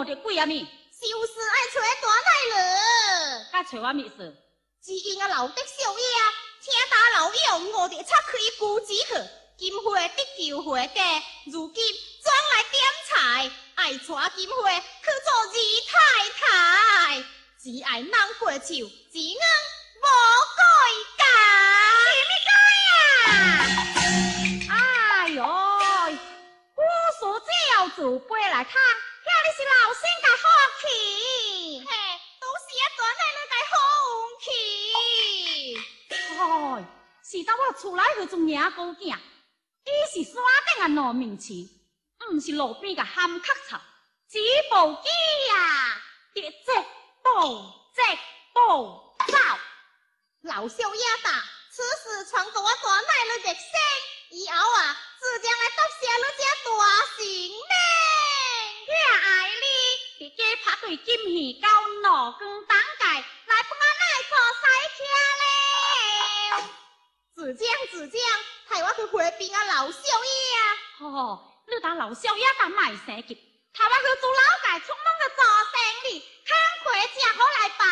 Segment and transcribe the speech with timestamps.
[0.00, 0.46] 我的鬼啊！
[0.46, 2.58] 咪，就是爱找大奶了。
[3.52, 4.34] 该找我咪事？
[4.82, 9.08] 只因啊老的少爷啊，请打老友，我哋拆开估计去，
[9.58, 11.84] 金花得救回家，如今
[12.22, 14.06] 转来点菜，爱娶
[14.36, 15.09] 金花去
[15.50, 17.18] 做姨太太，
[17.58, 19.42] 只爱人过手，只恩
[19.98, 20.06] 无
[20.56, 20.62] 改
[21.18, 21.24] 嫁。
[24.72, 26.80] 哎呦，我
[27.18, 28.72] 说这要做背来看。
[29.42, 30.42] 你是老先家好
[30.80, 30.82] 气，
[31.80, 31.90] 嘿，
[32.40, 33.72] 都是啊，端来你家好
[34.20, 34.46] 运气。
[36.14, 36.14] 哎，
[37.24, 39.18] 是到我厝来去做野狗囝，
[39.84, 40.34] 伊是山
[40.74, 41.68] 顶啊糯米糍，
[42.32, 43.80] 毋是路边个咸壳草，
[44.30, 44.38] 只
[44.70, 45.08] 部机
[45.50, 46.00] 啊，
[46.34, 46.70] 一只
[47.20, 48.00] 步，只
[48.54, 48.60] 步
[49.26, 49.34] 走。
[50.42, 53.58] 老少爷大，此事传到我大奶奶的声，
[54.30, 56.70] 以后啊，自将来答谢你这大
[57.16, 57.74] 姓呢。
[59.24, 59.66] 爱你，
[60.20, 64.62] 伫家拍对金鱼到罗光当界，来帮我来做西
[64.96, 65.02] 车
[65.40, 66.70] 了。
[67.34, 68.22] 自将自将，
[68.68, 70.62] 害我去回禀啊老少爷啊！
[71.00, 73.49] 哦，你当老少爷当卖生急，
[73.80, 75.40] 害我去做老街，出门的做
[75.72, 75.74] 生
[76.10, 76.48] 意，看
[76.84, 77.84] 回正好来拜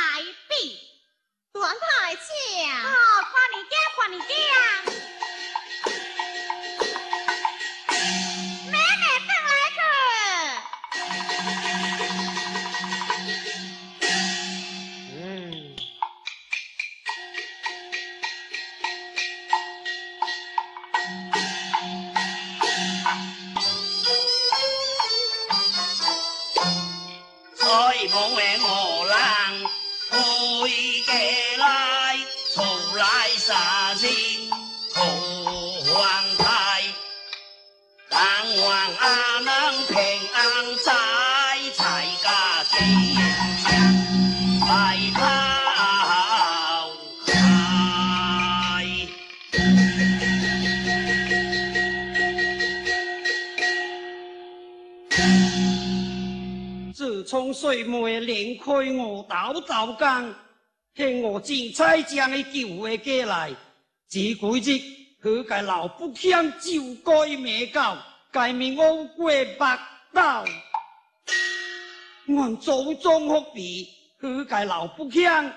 [0.49, 0.53] 笔。
[1.53, 2.25] 端太请。
[2.85, 2.89] 哦，
[3.23, 5.08] 看你家，看你家。
[59.49, 60.35] 我道走江，
[60.95, 63.51] 向我精彩将伊救回家来。
[64.07, 64.79] 这几日，
[65.23, 67.97] 去该老不强就该灭教，
[68.31, 69.79] 改名乌龟白
[70.13, 70.45] 道。
[72.27, 73.89] 我祖宗福庇，
[74.21, 75.51] 去该老不强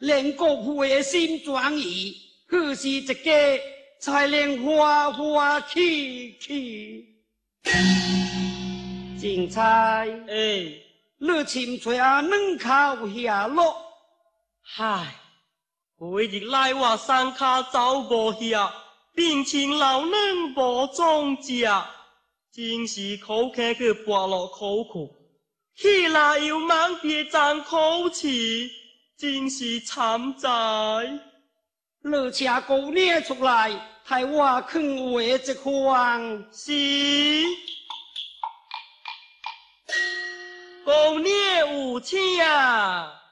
[0.00, 2.14] 连国会心转移，
[2.46, 3.60] 可是这个
[3.98, 7.06] 才能花花气气。
[9.18, 10.87] 精彩哎。
[11.20, 13.76] 你亲嘴啊，两口下落，
[14.76, 15.16] 唉，
[15.96, 18.72] 每日来我山卡走过下，
[19.16, 21.64] 病情老嫩无壮食，
[22.52, 25.12] 真是口渴去跋落口苦，
[25.74, 28.70] 起来又满别张口气，
[29.16, 30.48] 真是惨哉！
[32.00, 33.72] 你车姑娘出来，
[34.04, 36.72] 害我肯为这番是。
[40.88, 43.27] 猛烈武器呀。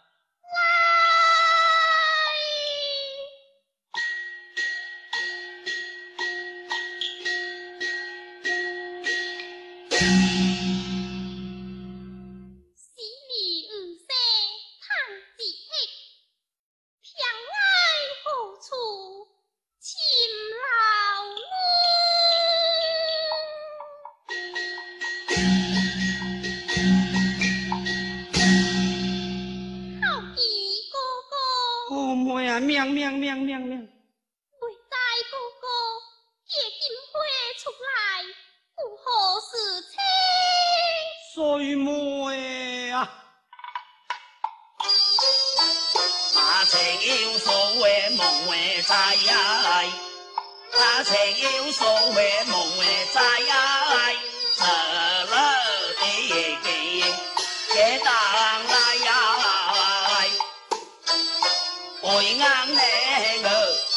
[49.26, 49.37] 在呀，
[50.73, 53.52] 阿情有所谓梦话在呀，
[54.56, 55.34] 这了
[55.99, 56.02] 的
[56.62, 56.67] 给
[57.75, 58.08] 给当
[58.67, 58.75] 来
[59.05, 59.11] 呀，
[62.02, 62.06] 为
[62.40, 62.81] 俺那
[63.43, 63.44] 个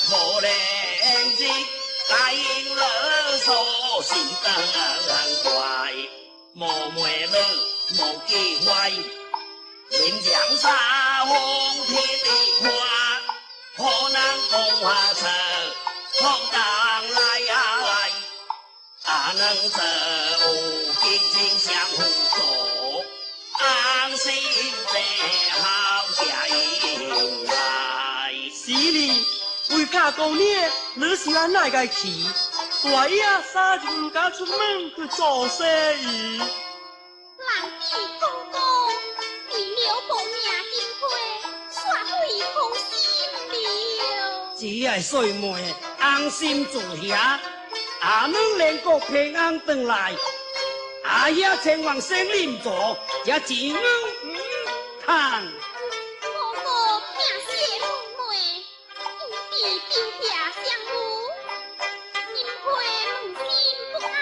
[0.10, 0.48] 可怜
[1.38, 1.42] 的，
[2.10, 2.82] 答应了
[3.38, 3.48] 说
[4.02, 4.10] 心
[4.44, 4.48] 等
[5.44, 5.54] 怪，
[6.54, 6.64] 莫
[7.04, 7.38] 为了
[7.98, 8.34] 莫记
[8.66, 8.92] 坏。
[9.92, 11.32] 临江沙红
[11.88, 12.28] 铁的
[12.62, 12.68] 花，
[13.80, 14.22] 河南
[14.52, 15.26] 共华车，
[16.16, 16.60] 闯荡
[17.16, 17.56] 来呀，
[19.06, 19.80] 哪能走？
[21.02, 22.04] 紧紧相互
[22.36, 22.38] 走，
[23.58, 24.34] 安心
[24.92, 25.00] 在
[25.62, 25.64] 好
[26.12, 28.34] 家营来。
[28.54, 29.26] 是哩，
[29.70, 32.10] 为家过年，你是安哪个去？
[32.84, 33.24] 大爷
[33.54, 35.66] 三日唔敢出门去做生
[36.02, 36.42] 意。
[44.70, 44.80] 了。
[44.80, 47.40] 只爱水妹安心住下，
[48.02, 50.14] 阿能连个平安回来，
[51.04, 52.96] 阿爷前往森林坐，
[53.26, 54.38] 也只能唔
[55.04, 55.16] 通。
[56.22, 57.86] 哥哥疼惜妹
[58.16, 58.22] 妹，
[59.18, 59.52] 因弟
[59.90, 60.92] 丢下相扶，
[62.36, 62.78] 金花问
[63.36, 63.50] 心
[63.92, 64.14] 不安，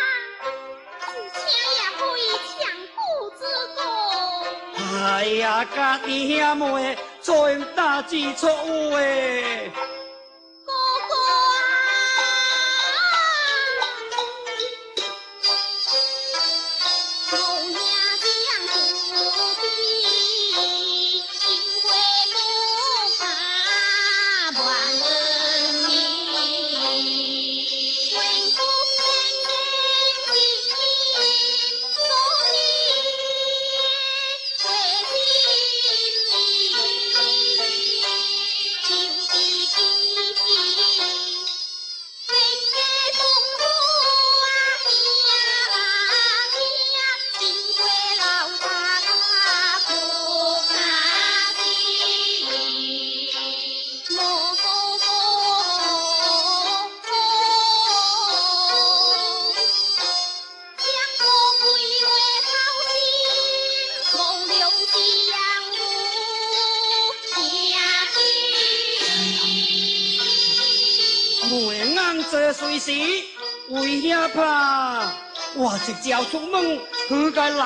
[1.33, 2.57] 只请也可以强
[2.95, 2.97] 顾
[3.37, 3.41] 之
[3.75, 3.77] 功。
[5.03, 5.45] 哎呀，
[5.75, 6.07] 家己
[6.39, 9.71] 兄妹做大志错误诶！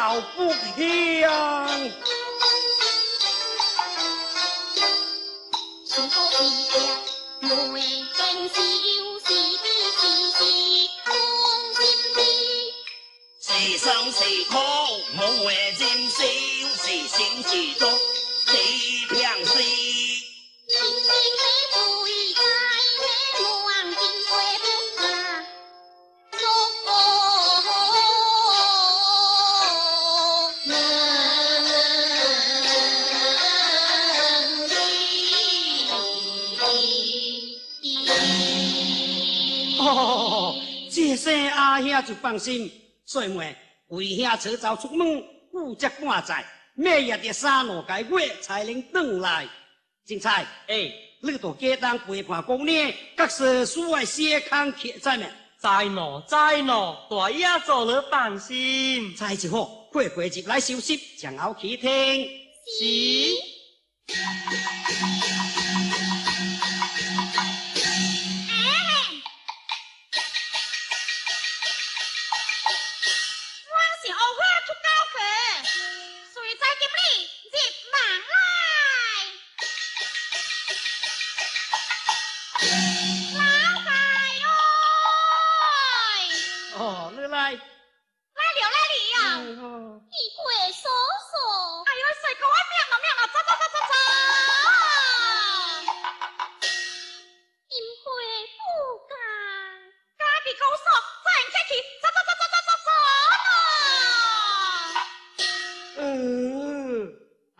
[0.01, 0.57] 老不乡。
[5.86, 6.44] 心可意
[6.74, 7.75] 了，妹
[8.18, 8.19] 更
[8.50, 8.56] 是
[8.95, 9.25] 有时
[9.62, 9.68] 的
[10.00, 10.01] 时
[10.31, 10.39] 时
[11.06, 11.07] 空
[11.77, 11.80] 心
[12.15, 12.18] 地。
[13.39, 14.57] 是生是苦，
[15.13, 16.19] 无话尽消，
[16.81, 17.50] 是心是
[17.80, 17.86] 毒，
[42.01, 42.72] 兄就放心，
[43.05, 43.55] 所以妹
[43.88, 49.48] 为兄车早出门，顾只半载，每日的三两个月才能回来。
[50.05, 50.91] 精彩，哎，
[51.22, 55.31] 你都家当陪伴姑娘，各是所谓些康客在咩？
[55.60, 59.15] 在喏，在喏，大爷做了放心。
[59.15, 61.89] 在就好，快快入来休息，然后去听。
[62.79, 63.50] 是。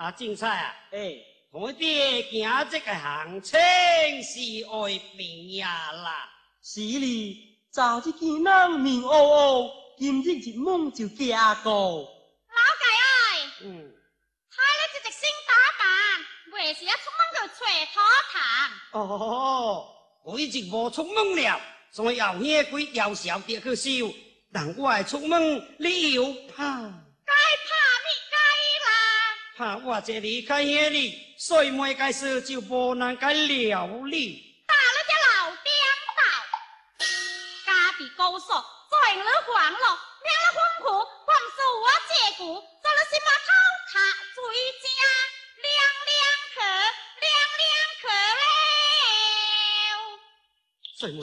[0.02, 0.76] 啊，精彩啊！
[0.94, 1.16] 哎，
[1.52, 3.60] 我哋行这个行程
[4.24, 6.28] 是爱变呀啦。
[6.64, 12.02] 是哩，早一见人面乌乌，今日一梦就嫁过。
[12.02, 13.94] 老介哎，嗯，
[14.50, 15.86] 睇你这只新打扮，
[16.54, 18.00] 未时啊出门就吹土
[18.34, 19.00] 糖。
[19.04, 19.88] 哦，
[20.26, 24.12] 我已经无出门了，所以后夜鬼要小弟去收。
[24.52, 26.92] 但我系出门，你又怕？
[29.62, 34.66] 我这离开遐里，所以每件事就无能该了哩。
[34.66, 35.72] 打了只老颠
[36.18, 36.22] 倒，
[37.66, 40.86] 家伫高所，转了黄路，命了风苦，
[41.26, 42.44] 光是我借股，
[42.82, 43.50] 做了什么偷
[43.92, 43.94] 卡
[44.34, 44.42] 嘴
[44.82, 44.90] 家，
[45.62, 45.68] 亮
[46.08, 46.12] 亮
[46.56, 46.58] 可，
[47.22, 47.30] 亮
[47.62, 47.62] 亮
[48.02, 48.04] 可
[48.40, 48.44] 了。
[50.98, 51.22] 所以妹，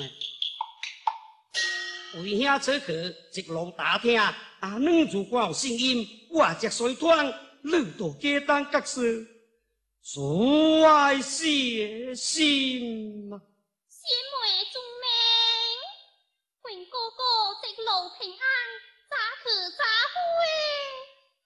[2.15, 2.89] 为遐出去
[3.35, 9.03] 一路打听，啊，软如果有声音，我则随团路到家当角色，
[10.03, 13.41] 所爱写心啊。
[13.89, 15.07] 心为中明，
[16.67, 17.21] 愿哥哥
[17.67, 18.41] 一路平安，
[19.11, 19.45] 早去
[19.77, 19.83] 早
[20.15, 20.17] 回。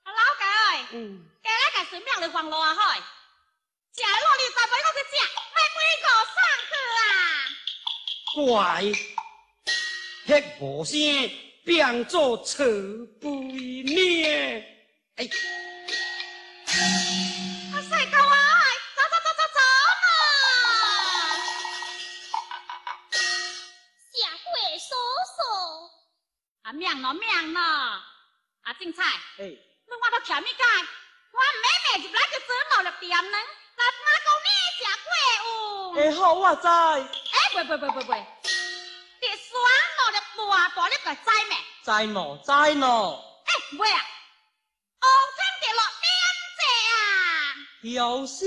[0.05, 0.43] 啊，老家
[0.73, 2.99] 诶，嗯，家来家随命了黄路啊海，
[3.95, 5.15] 食了六十杯我去食，
[5.55, 6.37] 买几个上
[6.71, 7.05] 去啊？
[8.35, 8.53] 乖，
[10.27, 10.93] 迄无声
[11.65, 12.65] 变做臭
[13.21, 13.23] 肥
[13.85, 13.95] 呢。
[15.17, 15.29] 哎，
[16.83, 18.37] 啊，细狗啊，
[18.97, 19.59] 走走走走走
[20.03, 20.05] 啊！
[24.13, 24.91] 社会叔
[25.37, 25.39] 叔，
[26.63, 27.23] 啊，命咯命
[27.55, 29.59] 咯，啊，精彩，哎，你
[29.91, 30.63] 我都忝一解，
[31.33, 33.37] 我妹妹入来就做努力点呢，
[33.77, 34.49] 来我讲你
[34.79, 36.01] 食过有？
[36.01, 36.67] 哎，好，我知。
[36.67, 38.13] 哎，喂喂喂喂喂，
[39.21, 39.53] 第三
[39.99, 40.41] 努力大
[40.75, 41.53] 大力个知咩？
[41.85, 42.85] 知喏，知喏。
[43.45, 43.49] 哎，
[43.79, 43.99] 喂啊，
[45.01, 45.32] 哦，听得落
[47.83, 48.45] 点有时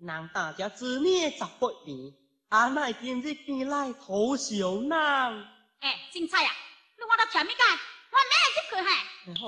[0.00, 2.12] 人大家子女十八年，
[2.48, 4.88] 阿奶今日见来讨小人。
[4.90, 5.30] 这啊？
[5.78, 6.52] 哎，精彩啊！
[6.98, 7.62] 你我都忝一解，
[8.10, 8.90] 我妹妹入去嘿。
[9.28, 9.46] 哎好，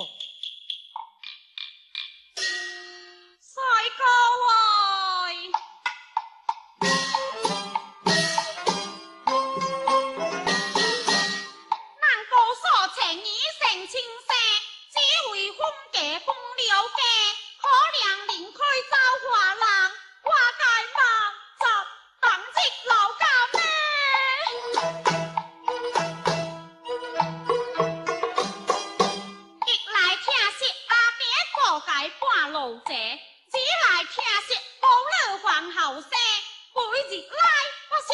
[3.40, 3.52] 帅
[3.98, 4.04] 哥
[4.46, 5.50] 喂，
[11.98, 13.26] 咱高所情义
[13.58, 13.92] 成青
[14.24, 14.30] 山，
[14.92, 14.94] 只
[15.32, 15.58] 为风
[15.92, 16.62] 家风流
[16.94, 17.02] 家，
[17.74, 19.64] 可怜林开造化人，
[20.22, 20.62] 我该
[20.94, 21.02] 望
[21.58, 21.62] 十
[22.20, 23.22] 当日老家
[29.66, 31.20] 一来听说阿爹
[31.56, 31.90] 过界
[32.20, 32.90] 半路者，
[33.50, 34.14] 只来听
[34.46, 36.08] 说无老还后生。
[36.76, 36.78] 每
[37.10, 37.42] 日来，
[37.90, 38.08] 我心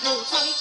[0.00, 0.52] Dù trái.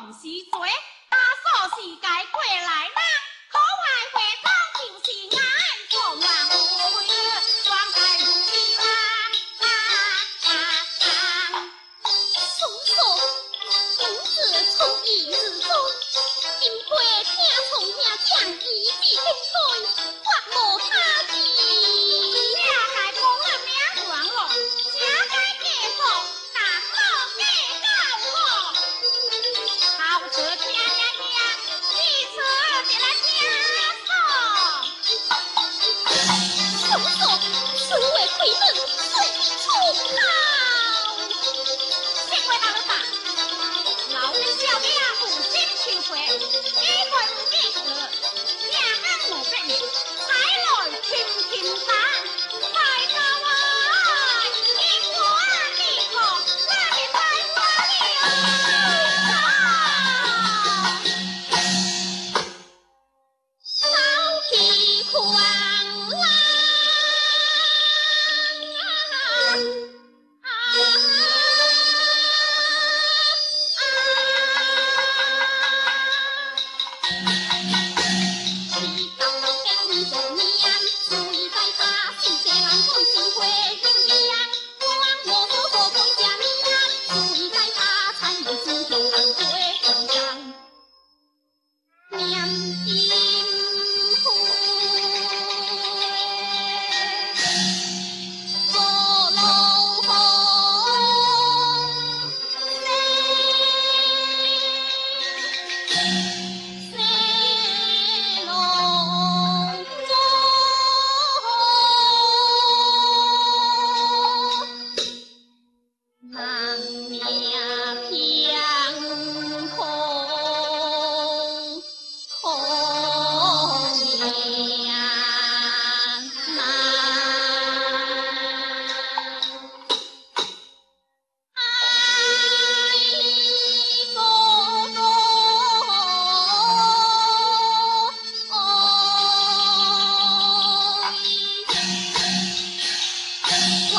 [0.00, 0.66] 广西鬼。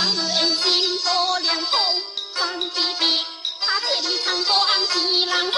[0.01, 1.79] 当日恩情都两重
[2.33, 3.23] 山比比
[3.59, 5.51] 他这里唱歌昂是郎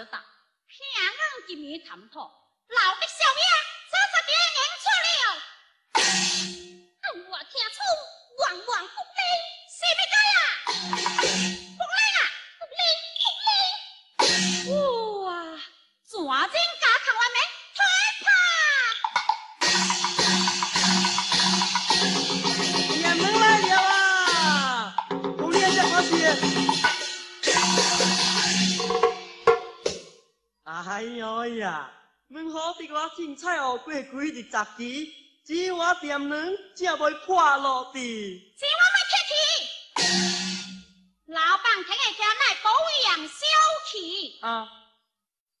[0.00, 0.18] 听到。
[0.66, 1.12] 偏硬
[1.48, 3.44] 一面谈，老的小爷
[3.90, 5.20] 早早给撵出了。
[7.28, 7.76] 我听出，
[8.38, 9.20] 万万不得，
[9.68, 11.59] 谁不该呀、
[33.16, 34.42] 凊菜哦过几二十
[34.76, 35.12] 期，
[35.44, 38.52] 只我店人才袂破落地。
[38.58, 39.32] 只我袂客气，
[41.26, 42.70] 老板听个囝来保
[43.06, 43.34] 养小
[43.90, 44.38] 气。
[44.40, 44.68] 啊，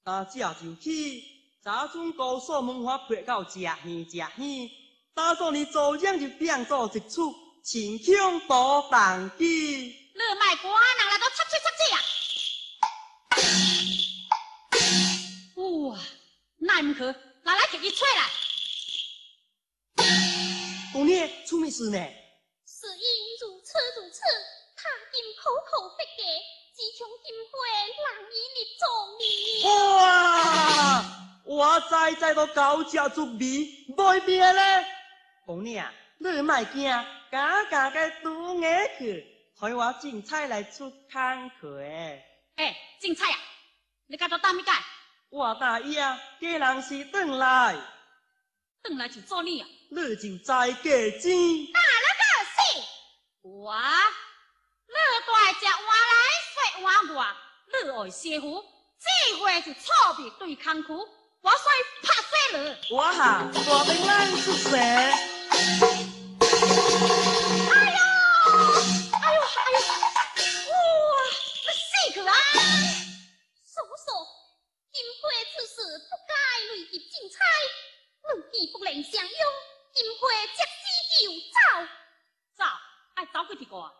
[0.04, 1.22] 啊，这就去，
[1.62, 4.70] 早准高速门花爬到食鱼食鱼，
[5.14, 7.34] 打做你做样就变做一处
[7.64, 9.96] 情腔多动机。
[10.14, 11.98] 你卖瓜，人来都插嘴插嘴啊！
[15.88, 15.98] 哇，
[16.58, 17.14] 那唔去。
[17.82, 18.30] 伊吹来。
[20.92, 21.98] 公爷出咩事呢？
[22.66, 23.04] 是因
[23.40, 24.20] 如此如此，
[24.76, 26.22] 他因口口不给，
[26.74, 27.52] 只求今会
[28.02, 28.84] 让伊入中
[29.18, 29.22] 哩。
[29.64, 31.04] 哇！
[31.44, 33.34] 我再再都高家做味，
[33.96, 34.86] 袂变咧。
[35.46, 35.84] 公爷，
[36.18, 36.90] 你莫惊，
[37.30, 39.26] 家家个拄眼去，
[39.58, 42.24] 害我精彩来出工去诶。
[42.56, 43.38] 哎，精彩啊！
[44.06, 44.70] 你家到打咩解？
[45.30, 47.76] 我大意啊，家人是转来，
[48.82, 49.68] 转来就做你啊！
[49.90, 51.30] 你就再加钱。
[51.72, 52.58] 打了个死！
[53.42, 53.72] 我，
[54.88, 54.94] 你
[55.26, 55.78] 大只换
[56.10, 56.12] 来
[56.50, 57.18] 说换我，
[57.72, 58.64] 你爱媳妇，
[58.98, 60.98] 这回就错别对抗苦，
[61.42, 62.76] 我所以拍死你。
[62.96, 64.82] 我哈大兵咱出世，哎
[67.70, 67.94] 呦，哎呦，
[69.14, 69.40] 哎呦，
[75.98, 76.34] 不该
[76.74, 77.42] 累及精彩，
[78.22, 79.32] 两地不能相拥，
[79.94, 80.20] 今会
[80.56, 80.84] 借死
[81.24, 81.58] 就走。
[82.56, 82.64] 走，
[83.14, 83.92] 爱走去伫个啊！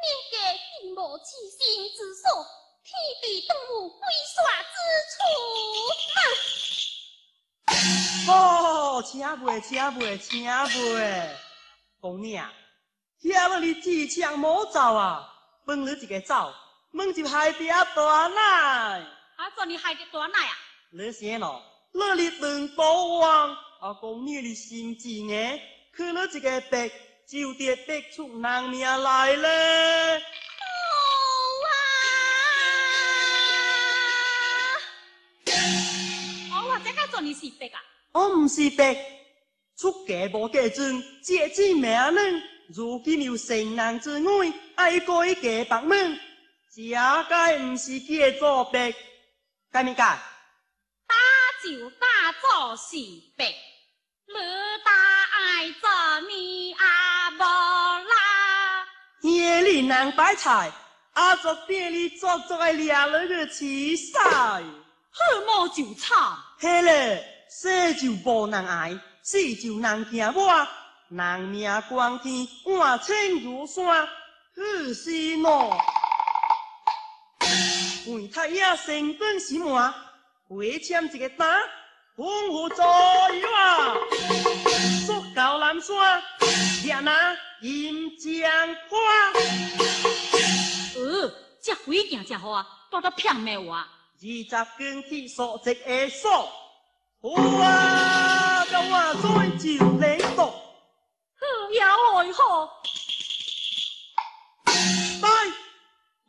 [0.00, 0.34] 免家
[0.82, 1.58] 并无栖身
[1.96, 2.22] 之所，
[2.82, 2.88] 天
[3.22, 4.00] 地动物归
[4.34, 4.38] 煞
[4.72, 4.74] 之
[5.12, 5.18] 处。
[8.32, 11.36] 哦，请袂，请袂，请袂。
[12.00, 12.52] 公娘，
[13.22, 15.26] 遐要你自强莫走啊！
[15.66, 16.52] 问你一个走，
[16.92, 19.00] 问就害爹大奶。
[19.36, 20.58] 啊，做你害得大奶啊！
[20.92, 25.60] 你先咯，你你两保王，啊公你的心智硬，
[25.96, 26.90] 去了一个白，
[27.28, 30.22] 就得逼出人命来咧。
[36.52, 37.80] 哦，我这个做你是白啊！
[38.10, 38.92] 我唔是白，
[39.76, 42.42] 出家无家尊，借子命软。
[42.74, 46.18] 如今有成人之爱，爱改嫁别门，
[46.74, 46.82] 这
[47.28, 48.92] 该唔是叫做白，
[49.70, 50.18] 该咪该？
[51.60, 52.06] 打就打
[52.40, 52.96] 做是
[53.36, 54.34] 白，你
[54.82, 54.90] 打
[55.36, 58.86] 爱做你阿无啦。
[59.22, 60.72] 夜里难摆菜，
[61.12, 64.12] 阿做店里做做个掠了个气势。
[64.16, 64.62] 好
[65.46, 66.16] 毛就惨，
[66.58, 70.66] 嘿嘞，生就无人爱，死就人惊我。
[71.08, 74.08] 人命关天，换青如山，
[74.54, 75.76] 去死喏。
[78.06, 79.92] 为太爷成本是满，
[80.50, 81.62] 回签一个单，
[82.16, 83.94] 丰富左右啊。
[85.06, 86.20] 速到南山，
[86.84, 88.50] 也那银江
[88.88, 88.98] 花。
[90.96, 91.32] 呃，
[91.62, 93.86] 这鬼件真好啊，多到骗咩话？
[94.16, 96.50] 二十根铁索一个锁，
[97.22, 97.30] 好
[97.62, 100.42] 啊，叫我再就你读。
[100.42, 101.46] 好
[102.32, 102.82] 好，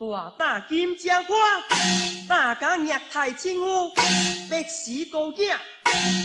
[0.02, 1.36] 大胆金江花，
[2.28, 3.94] 大家热太清乌，
[4.50, 5.56] 白死高囝，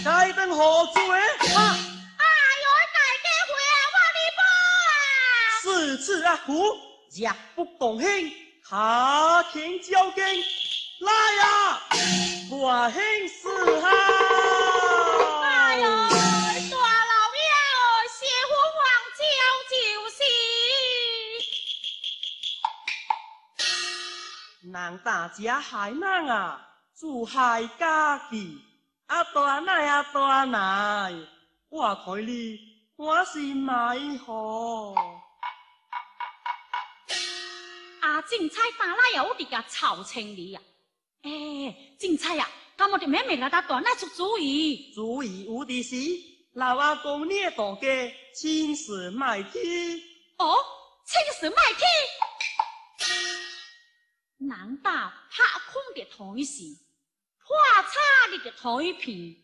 [0.03, 1.77] 该当何罪啊？
[2.17, 2.25] 哎
[2.65, 4.41] 呦，大家回来我哩报
[4.89, 5.61] 啊！
[5.61, 6.55] 四次阿虎，
[7.15, 8.33] 若不动兴，
[8.67, 10.25] 下天交根，
[11.01, 11.13] 来
[11.43, 11.79] 呀，
[12.51, 13.91] 大兴四海。
[15.45, 15.87] 哎呦，
[24.77, 26.61] 人大家害人啊，
[26.93, 28.61] 自害家己。
[29.07, 31.15] 啊大奶啊大奶，
[31.71, 32.59] 我看你
[32.97, 34.93] 我是买好。
[38.01, 40.61] 啊，精彩大奶呀，我伫甲吵清你呀。
[41.23, 41.31] 哎，
[41.99, 44.93] 精彩呀，咁我哋妹妹来打大奶出主意。
[44.95, 45.97] 主意有的是，
[46.53, 50.03] 老阿公你大家亲自买去。
[50.37, 50.55] 哦，
[51.07, 52.26] 青史麦去。
[54.39, 56.77] 难道拍空的台时，
[57.43, 59.37] 破叉你的台片，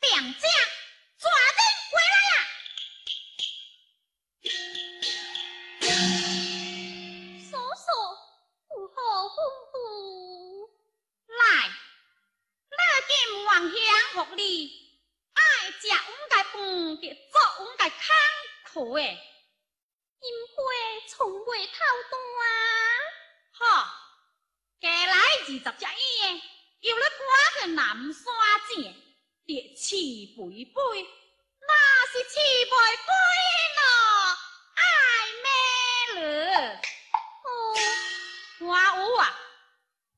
[0.00, 0.48] 两家
[1.18, 2.34] 抓紧回来呀！
[7.50, 7.88] 叔叔，
[8.70, 8.94] 有何
[9.30, 9.36] 吩
[9.72, 9.74] 咐？
[11.28, 11.40] 来，
[12.68, 12.72] 你
[13.08, 13.12] 今
[13.46, 13.74] 王乡
[14.12, 14.44] 福利，
[15.32, 15.40] 爱
[15.80, 15.96] 食阮
[16.28, 16.52] 家饭，
[17.00, 17.96] 得做阮家康
[18.72, 19.00] 苦诶。
[20.20, 20.54] 因会
[21.08, 21.72] 从未偷
[22.10, 22.14] 单。
[23.54, 24.01] 好，加来
[25.42, 26.40] 二十只烟，
[26.82, 27.18] 由你赶
[27.58, 28.22] 去南山
[28.68, 28.94] 井，
[29.44, 29.90] 得饲
[30.36, 30.72] 肥肥，
[31.66, 31.72] 那
[32.06, 32.34] 是饲
[32.70, 33.10] 肥肥
[33.76, 33.82] 咯，
[34.78, 34.80] 爱
[35.42, 35.46] 美
[36.20, 36.80] 了？
[37.42, 37.50] 哦，
[38.60, 39.20] 我有啊，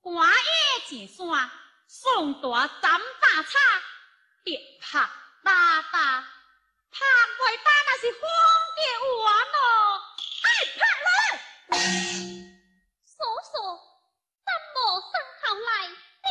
[0.03, 0.53] 赶夜
[0.87, 1.51] 前山，
[1.89, 3.59] 送大斩大叉，
[4.45, 5.09] 得拍
[5.43, 6.29] 大大，
[6.91, 6.99] 拍
[7.39, 8.21] 过大那是风
[8.77, 8.81] 的
[9.23, 9.57] 完咯，
[10.43, 11.09] 爱拍了。
[13.07, 13.17] 叔
[13.51, 13.81] 叔，
[14.95, 15.11] 咱无上
[15.43, 16.29] 后来，得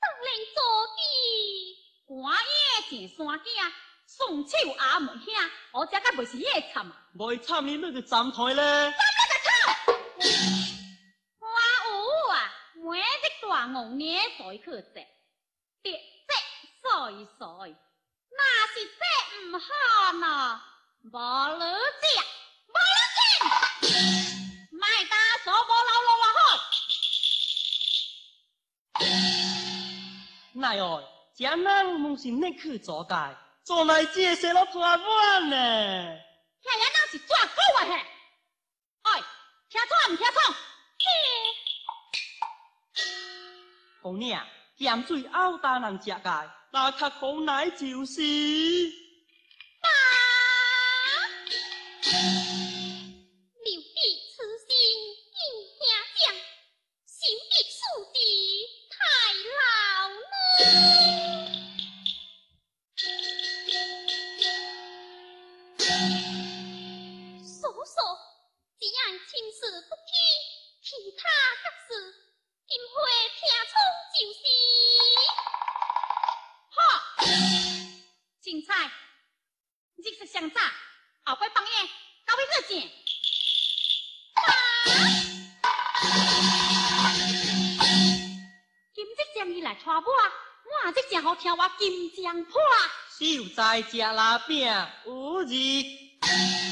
[0.00, 0.58] 当然做
[0.96, 0.98] 的。
[3.08, 3.44] 山囝，
[4.08, 5.34] 顺手阿妹兄，
[5.72, 6.92] 我这个袂是野惨啊！
[7.14, 8.94] 袂惨你那个站台咧，
[11.38, 11.46] 花
[11.90, 13.02] 有啊，每日
[13.42, 15.06] 大牛年在去这，
[15.82, 15.92] 这
[16.26, 16.32] 这
[16.82, 17.76] 所以所以，
[18.30, 19.02] 那是这
[19.44, 19.68] 唔好
[20.14, 20.60] 呢，
[21.04, 21.18] 无
[21.58, 21.64] 路
[22.00, 22.04] 食，
[22.66, 22.96] 无路
[23.82, 23.92] 见，
[24.72, 26.08] 卖打手无老路
[30.60, 31.02] 奈哦，
[31.34, 33.14] 这人拢是你去做界，
[33.64, 34.98] 做来这些了破碗
[35.48, 35.56] 呢？
[35.56, 37.92] 遐人那是抓狗啊嘿！
[39.02, 39.22] 哎，
[39.70, 40.54] 听错唔听错？
[44.02, 44.46] 姑娘，
[44.76, 48.20] 咸水熬大人食界，那较好奶就是。
[52.02, 52.39] 留
[91.80, 92.60] 金将破。
[93.18, 94.66] 秀才吃拉饼
[95.06, 96.69] 有二。